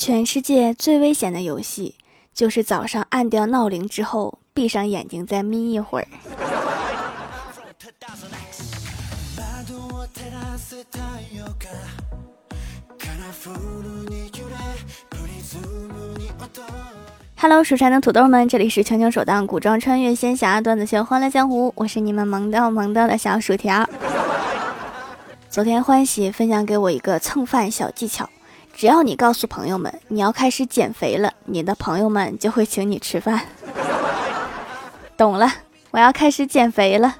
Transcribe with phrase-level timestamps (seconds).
[0.00, 1.96] 全世界最危险的游戏，
[2.32, 6.06] 就是早上按掉闹铃之后，闭上眼睛再眯一会儿。
[17.40, 23.84] Hello，蜀山的土豆们，这里是全球首档古装穿越仙侠段子秀《欢乐江湖》，我是你们萌到萌到的小薯条。
[25.50, 28.30] 昨天欢喜分享给我一个蹭饭小技巧，
[28.78, 33.42] 只要你告诉朋友们你要开始减肥了，你的朋友们就会请你吃饭。
[35.18, 35.52] 懂了，
[35.90, 37.16] 我要开始减肥了。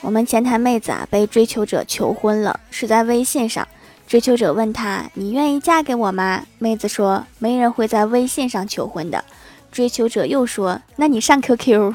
[0.00, 3.66] 我们前台妹子啊，被追求者求婚了，是在微信上。
[4.06, 9.24] 追求者问她：“你愿意嫁给我吗？”妹子说：“没人会在微信上求婚的。”
[9.72, 11.92] 追求者又说：“那你上 QQ，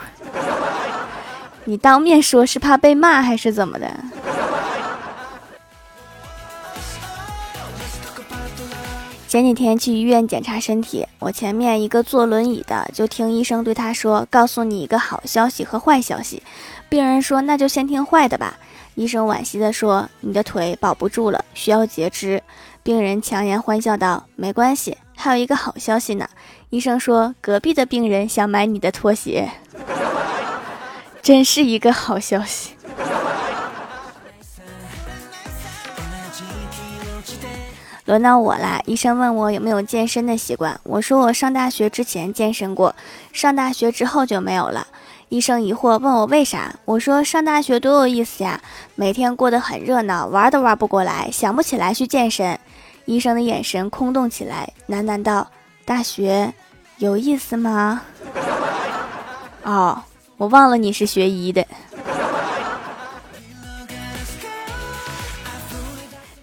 [1.63, 3.89] 你当面说是怕被骂还是怎么的？”
[9.31, 16.43] 前几天去医院检查身体，我前面一个坐轮椅的就听医生对他说：“告诉你一个好消息和坏消息。”
[16.89, 18.57] 病人说：“那就先听坏的吧。”
[18.95, 22.43] 医生惋惜地说：“你的腿保不住了，需要截肢。”
[22.83, 26.27] 病人强颜欢笑道：“没关系，还有一个好消息呢。”
[26.69, 29.49] 医生说：“隔壁的病人想买你的拖鞋。
[31.23, 32.71] ”真是一个好消息。
[38.05, 42.95] 轮到我了，医生问我有没有健身的习惯，我说我上大学之前健身过，
[43.31, 44.87] 上大学之后就没有了。
[45.29, 46.75] 医生疑惑问我为啥？
[46.85, 48.59] 我说上大学多有意思呀，
[48.95, 52.59] 每天过得很热闹，玩都玩不过来，想不起来去健身。
[53.05, 55.47] 医生的眼神空洞起来，喃喃道
[55.85, 56.53] ：“大学
[56.97, 58.01] 有意思吗？”
[59.63, 60.03] 哦，
[60.37, 61.65] 我忘了你是学医的。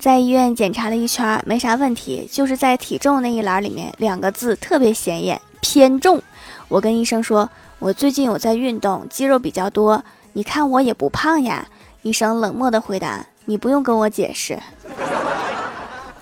[0.08, 6.22] 在医院检查了一圈，没啥问题，就是在体重那一栏里面两个字特别显眼，偏重。
[6.68, 7.50] 我跟医生说。
[7.78, 10.02] 我最近有在运动，肌肉比较多。
[10.32, 11.68] 你看我也不胖呀。
[12.00, 14.58] 医生冷漠的回答：“你不用跟我解释。”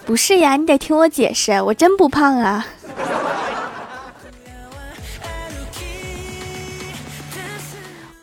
[0.04, 2.66] 不是呀，你得听我解释，我真不胖啊。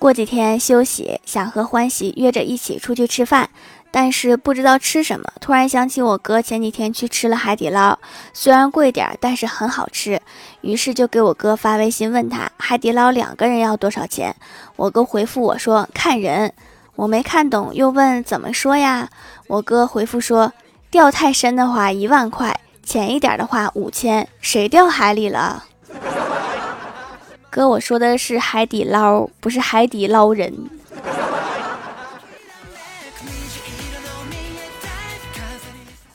[0.03, 3.49] 过几天休息，想和欢喜约着一起出去吃饭。
[3.89, 7.97] 但是不知道吃什么，突然想起我哥前几天去吃了海底捞，
[8.33, 10.21] 虽然贵点，但是很好吃。
[10.59, 14.35] 于是就给我哥发微信问他海底捞两个人要多少钱。
[14.75, 16.51] 我哥回复我说看人，
[16.97, 19.07] 我没看懂，又问怎么说呀？
[19.47, 20.51] 我哥回复说
[20.91, 24.27] 掉太深的话一万块，浅一点的话五千。
[24.41, 25.63] 谁掉海里了？
[27.55, 30.51] 哥，我说的是海底捞，不是海底捞人。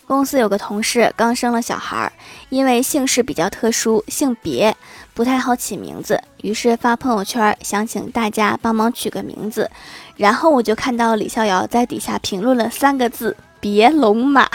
[0.04, 2.12] 公司有个同事刚生了小孩，
[2.48, 4.76] 因为姓氏比较特殊，姓别，
[5.14, 9.70] 不太好起名字，于是发朋友圈想请大家帮忙取个名字。
[10.16, 14.48] 然后我就看到李逍遥在底下评论了三个字：别龙马，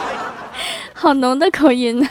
[0.92, 2.06] 好浓的口音呢。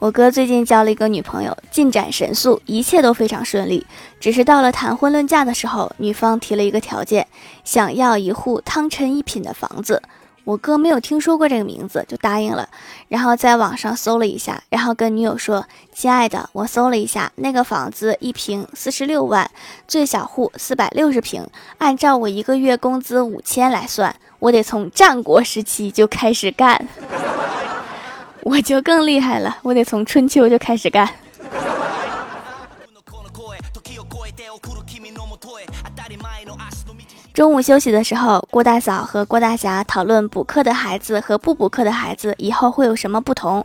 [0.00, 3.86] 我哥最近交了一个女朋友，进展神速，一切都非常顺利。
[4.18, 7.26] 只是到了谈婚论嫁的时候，女方提了一个条件，
[7.64, 10.02] 想要一户汤臣一品的房子。
[10.44, 12.66] 我哥没有听说过这个名字，就答应了。
[13.08, 19.50] 然后在网上搜了一下，然后跟女友说：“亲爱的，我搜了一下，那个房子一平四十六万，
[19.86, 21.46] 最小户四百六十平。
[21.76, 26.88] 按照我一个月工资五千来算，我得从战国时期就开始干。”
[28.42, 31.08] 我就更厉害了，我得从春秋就开始干。
[37.32, 43.64] 中午休息的时候，郭大嫂和郭大侠讨论补课的孩子和不补课的孩子以后会有什么不同。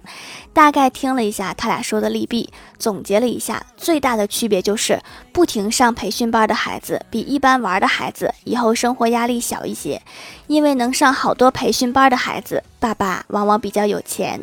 [0.54, 5.02] 大概听了一下他俩说的利弊，总结了一下，最大的区别就是
[5.34, 10.02] 不停上培训班的孩子比一般玩的孩子以后生活压力小一些，
[10.48, 14.40] 因为能上好多培训班的孩子，爸爸往往比较有钱。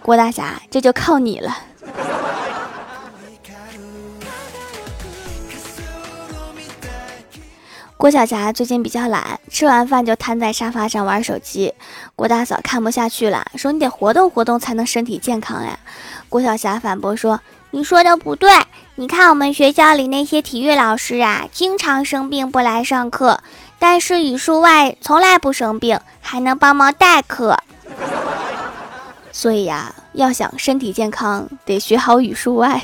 [0.00, 1.58] 郭大侠，这就靠你了。
[7.98, 11.72] 郭晓霞最近比较懒，吃完饭就瘫在沙发上玩手机。
[12.14, 15.78] 郭大嫂看不下去了，说：“你得活动活动才能身体健康呀。”
[16.28, 17.40] 郭晓霞反驳说
[17.72, 18.50] ：“你说的不对，
[18.96, 23.40] 你看我们学校里那些体育老师啊，经常生病不来上课，
[23.78, 27.56] 但是语数外从来不生病，还能帮忙代课。
[29.32, 32.82] 所以呀，要想身体健康，得学好语数外。”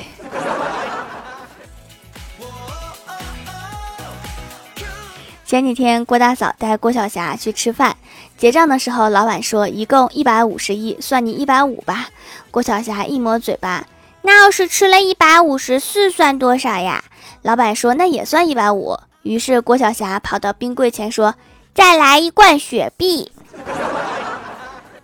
[5.52, 7.94] 前几天郭大嫂带郭晓霞去吃饭，
[8.38, 12.08] 结账的时候，老板说一共一百五十一，算你一百五吧。
[12.50, 13.86] 郭晓霞一抹嘴巴，
[14.22, 17.04] 那要是吃了一百五十四，算多少呀？
[17.42, 18.98] 老板说那也算一百五。
[19.24, 21.34] 于是郭晓霞跑到冰柜前说
[21.76, 23.30] ：“再来一罐雪碧。”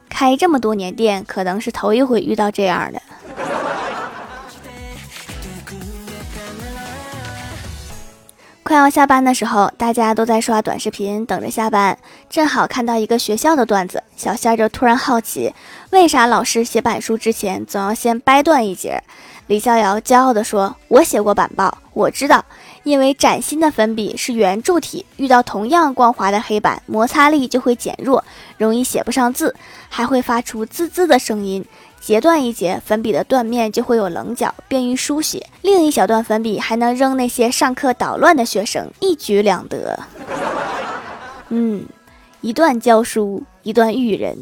[0.09, 3.03] 开这么多年店，可能是头一回遇到这样的。
[8.69, 11.97] 快要下班的时候，大家都在刷短视频，等着下班。
[12.29, 15.55] 正好看到一个学校的段子，小仙儿就突然好奇，
[15.89, 19.03] 为啥老师写板书之前总要先掰断一截？
[19.47, 22.45] 李逍遥骄傲地说：“我写过板报，我知道，
[22.83, 28.23] 因为崭新的粉笔是圆柱体，遇到同样光滑的黑板，摩擦力就会减弱，
[28.59, 29.57] 容易写不上字，
[29.89, 31.65] 还会发出滋滋的声音。”
[32.01, 39.99] 截断一截，粉笔的断面就会有棱角，便于书写；另一小段粉笔还能扔那些上课捣乱的学生，一举两得。
[41.51, 41.85] 嗯，
[42.41, 44.39] 一段教书，一段育人。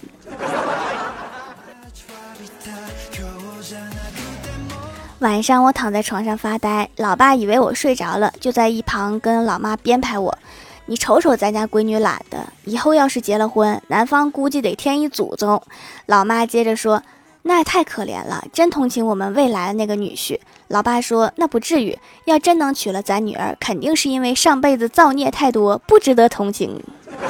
[5.21, 10.39] 晚上我躺在床上发呆，老爸以为我睡着了，就在一旁跟老妈编排我
[10.87, 15.61] ：“你瞅瞅咱家闺女懒的，以后要是结了婚，男方估计得添一祖宗。”
[16.07, 17.03] 老妈接着说。
[17.49, 20.37] 那也太可怜了，真同情我们未来的那个女婿。
[20.67, 26.83] 老爸说：“那不至于，要真能娶了咱女儿，肯定是因为上辈子造孽太多，不值得同情。”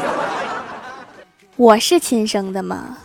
[1.57, 2.97] 我是亲生的吗？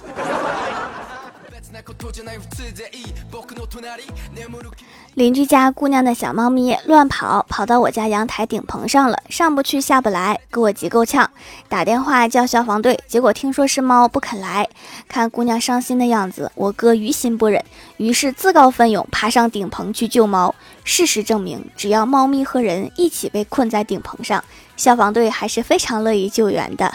[5.14, 11.30] 邻居家姑娘的小猫咪乱跑，跑到我家阳台顶棚上了，上不去下不来，给我急够呛。
[11.70, 14.68] 打电话叫消防队，结果听说是猫不肯来。
[15.08, 17.64] 看姑娘伤心的样子，我哥于心不忍，
[17.98, 20.56] 于是自告奋勇爬上顶棚去救猫。
[20.84, 24.44] 事实证明，只要猫咪和人一起被困在顶棚上，
[24.76, 26.92] 消防队还是非常乐意救援的。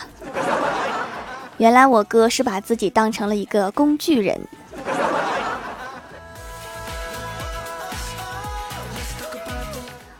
[1.58, 4.40] 原来我哥是把自己当成了一个工具人。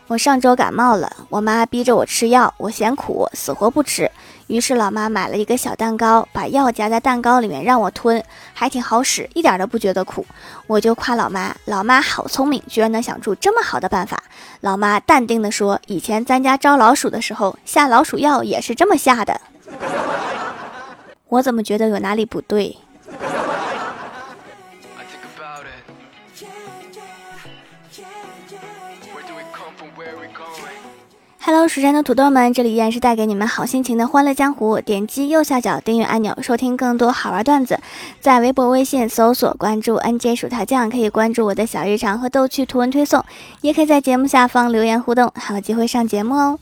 [0.08, 4.08] 我上周感冒了，我妈逼着我吃药，我嫌苦，死活不吃。
[4.46, 8.22] 于是老妈买了一个小蛋糕，把药夹在蛋糕里面让我吞，
[8.54, 10.24] 还挺好使，一点都不觉得苦。
[10.68, 14.22] 我就夸老妈，老妈好聪明，居然能想出这么好的办法。
[14.60, 19.40] 老妈淡定地说：“以前咱家招老鼠的时候，下老鼠药也是这么下的。
[21.28, 22.78] ”我怎么觉得有哪里不对
[31.46, 34.80] ？Hello，蜀山的土豆们，这里依然是带给你们好心情的欢乐江湖。
[34.80, 37.78] 点击右下角订阅按钮，收听更多好玩段子。
[38.20, 43.24] 在微博、微信搜索关注 NJ 薯条酱，可以关注我的小日常和逗趣图文推送，
[43.60, 46.58] 也可以在节目下方留言互动，还有机会上节目哦。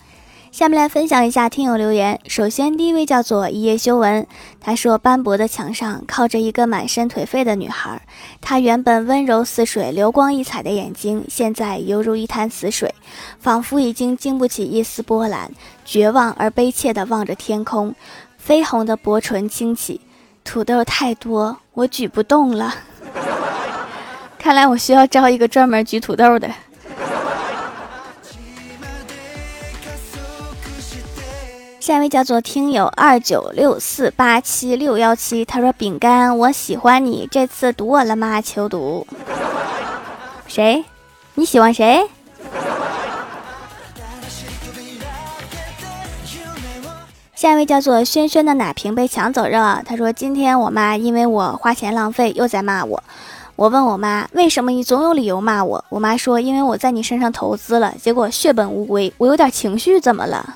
[0.55, 2.21] 下面来分享一下听友留言。
[2.29, 4.25] 首先，第一位叫做一叶修文，
[4.61, 8.01] 他说：“斑驳的墙上靠着一个满身颓废的女孩，
[8.41, 12.95] 她原本温柔似水、流光溢彩的眼睛，现在犹如一潭死水，
[13.41, 15.51] 仿佛已经经不起一丝波澜，
[15.85, 17.93] 绝望而悲切地望着天空。
[18.47, 20.01] 绯红的薄唇轻启，
[20.45, 22.73] 土豆太多，我举不动了。
[24.39, 26.49] 看来我需要招一个专门举土豆的。”
[31.85, 38.41] 下一位叫做听友二九六四八七六幺七，他说：“饼干，我喜欢你，这次读我了吗？
[38.41, 39.07] 求读。
[40.49, 40.83] 谁？
[41.35, 42.09] 你喜欢谁？”
[47.37, 53.05] 下一位叫做轩轩的奶瓶被抢走了，他说：“今天我妈因为我花钱浪费，又在骂我。
[53.57, 55.85] 我问我妈，为什么你总有理由骂我？
[55.91, 60.55] 我妈说，因为我在你身上投资了，结果血本无归，我有点情绪，怎么了？”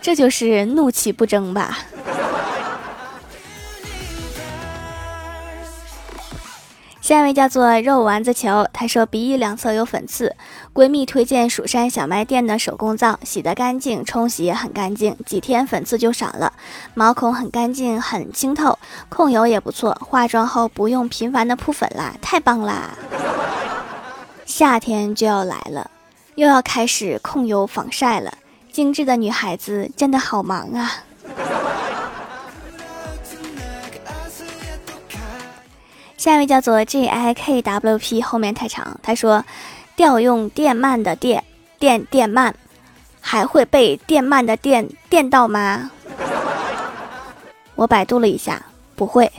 [0.00, 1.78] 这就是怒气不争吧。
[7.00, 10.36] 下一位叫做肉丸子球，他说鼻翼两侧有粉刺，
[10.72, 16.52] 闺蜜推荐蜀山小卖店的手工皂，洗得干净，冲洗也很干净，几天粉刺就少了，
[16.94, 18.78] 毛孔很干净，很清透，
[19.08, 22.96] 控油也不错，化妆后不用频繁的扑粉啦，太棒啦！
[24.46, 25.90] 夏天就要来了，
[26.36, 28.32] 又要开始控油防晒了。
[28.72, 31.04] 精致的女孩子真的好忙啊！
[36.16, 39.00] 下一位叫做 J I K W P，后面太长。
[39.02, 39.44] 他说
[39.96, 41.42] ：“调用电鳗的电
[41.78, 42.52] 电电鳗，
[43.20, 45.90] 还会被电鳗的电电到吗？”
[47.74, 48.62] 我百度了一下，
[48.94, 49.32] 不会。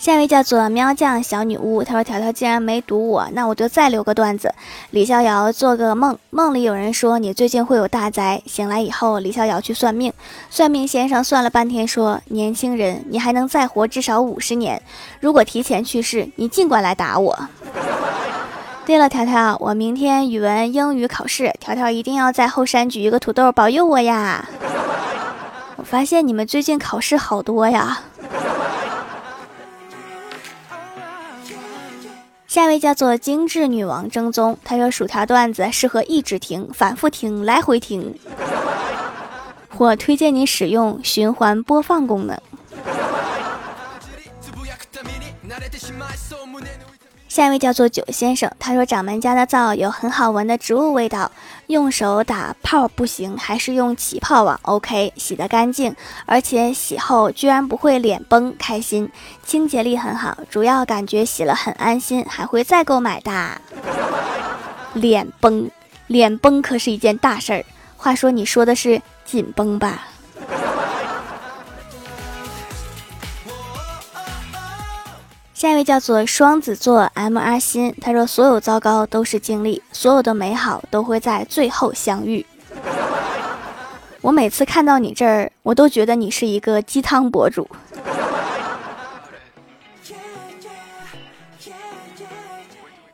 [0.00, 4.54] 下一位叫做喵酱小女巫，她说：“条条既然没堵我，那我就再留个段子。
[4.92, 8.40] 李逍遥做个梦，梦里有人说你最近会有大灾。
[8.46, 10.10] 醒来以后，李逍遥去算命，
[10.48, 14.80] 算命先生算了半天，说年轻人，你还能再活至少五十年。
[15.20, 17.38] 如果提前去世，你尽管来打我。
[18.86, 24.48] 对了，条条，我明天语文、英语考试，条条一定要在后山举一个土豆保佑我呀。
[25.76, 28.04] 我发现你们最近考试好多呀。”
[32.50, 38.12] 下一位叫做精致女王正宗，她说薯条段子适合一直听、反复听、来回听。
[39.76, 42.36] 我推荐你使用循环播放功能。
[47.30, 51.30] 下一位叫做九先生，他说掌门家的皂有很好闻的植物味道，
[51.68, 55.94] 用手打泡不行，还是用起泡网 OK，洗得干净，
[56.26, 59.08] 而且洗后居然不会脸崩，开心，
[59.46, 63.60] 清洁力很好，主要感觉洗了很安心，还会再购买的。
[64.94, 65.70] 脸崩，
[66.08, 67.64] 脸崩可是一件大事儿。
[67.96, 70.08] 话说你说的是紧绷吧？
[75.60, 82.46] 下一位叫做双子座 M R 心，他说：“所有糟糕都是经历，所有的美好都会在最后相遇。”
[84.22, 87.68] 我每次看到你这儿，我都觉得你是一个鸡汤博主。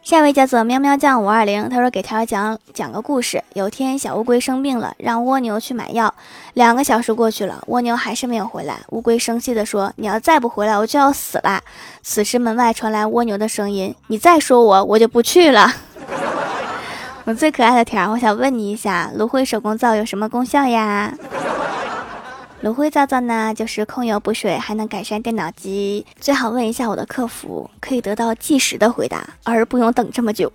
[0.06, 3.42] 下一位叫做喵喵酱五二零，他说给条讲讲个故事。
[3.54, 6.14] 有天小乌龟生病了，让蜗牛去买药。
[6.54, 8.78] 两个小时过去了，蜗牛还是没有回来。
[8.90, 11.60] 乌龟生气地说：“你要再不回来，我就要死了。”
[12.04, 15.75] 此时门外传来蜗牛的声音：“你再说我，我就不去了。
[17.26, 21.12] ”我最可爱的条，我想问你一下，芦荟手工皂有什么功效呀？
[22.62, 26.04] 芦荟皂皂呢，就是控油补水，还能改善电脑机。
[26.18, 30.50] 最好问一下我的客服，可以得到即时的回答，而不用等这么久。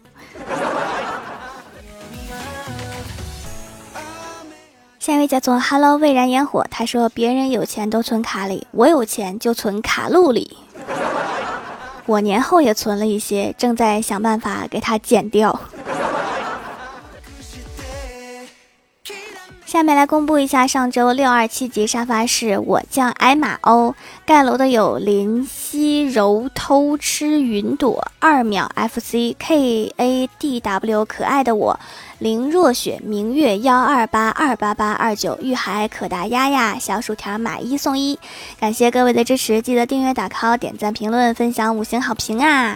[5.00, 10.58] 下一位叫做 Hello 蔚然烟火，他说别人有钱都存卡里，我有钱就存卡路里。
[12.08, 15.60] 我年后也存了一些，正在想办法给它减掉。
[19.72, 31.80] 下面来公布一下上周六二七级沙发是我叫艾玛欧，盖楼的有林夕柔偷吃云朵二秒 FC K A D W 可爱的我
[32.20, 38.20] 林若雪明月幺二八二八八二九玉海可达丫丫小薯条买一送一，
[38.60, 42.76] 感谢各位的支持，记得订阅打 call 点赞评论分享五星好评啊！